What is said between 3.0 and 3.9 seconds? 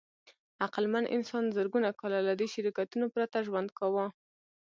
پرته ژوند